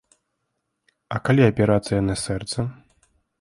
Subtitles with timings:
[1.15, 2.59] А калі аперацыя на сэрца?